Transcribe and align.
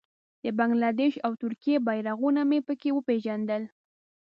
د 0.43 0.45
بنګله 0.57 0.89
دېش 0.99 1.13
او 1.25 1.31
ترکیې 1.41 1.77
بېرغونه 1.87 2.41
مې 2.49 2.59
په 2.67 2.73
کې 2.81 2.89
وپېژندل. 2.93 3.63